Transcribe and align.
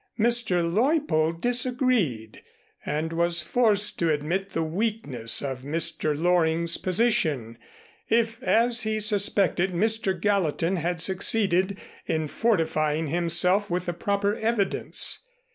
Mr. 0.17 0.63
Leuppold 0.67 1.39
disagreed 1.41 2.41
and 2.83 3.13
was 3.13 3.43
forced 3.43 3.99
to 3.99 4.11
admit 4.11 4.49
the 4.49 4.63
weakness 4.63 5.43
of 5.43 5.61
Mr. 5.61 6.19
Loring's 6.19 6.75
position, 6.77 7.55
if, 8.09 8.41
as 8.41 8.81
he 8.81 8.99
suspected, 8.99 9.73
Mr. 9.73 10.19
Gallatin 10.19 10.77
had 10.77 11.03
succeeded 11.03 11.77
in 12.07 12.27
fortifying 12.27 13.09
himself 13.09 13.69
with 13.69 13.85
the 13.85 13.93
proper 13.93 14.33
evidence. 14.37 15.19